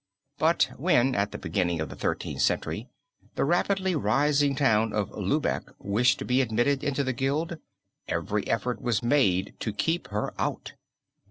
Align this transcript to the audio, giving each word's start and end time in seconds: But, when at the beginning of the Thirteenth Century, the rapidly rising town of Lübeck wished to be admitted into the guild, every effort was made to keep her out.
But, 0.39 0.71
when 0.77 1.13
at 1.13 1.31
the 1.31 1.37
beginning 1.37 1.79
of 1.79 1.89
the 1.89 1.95
Thirteenth 1.95 2.41
Century, 2.41 2.89
the 3.35 3.45
rapidly 3.45 3.93
rising 3.95 4.55
town 4.55 4.93
of 4.93 5.11
Lübeck 5.11 5.75
wished 5.77 6.17
to 6.17 6.25
be 6.25 6.41
admitted 6.41 6.83
into 6.83 7.03
the 7.03 7.13
guild, 7.13 7.59
every 8.07 8.47
effort 8.47 8.81
was 8.81 9.03
made 9.03 9.53
to 9.59 9.71
keep 9.71 10.07
her 10.07 10.33
out. 10.41 10.73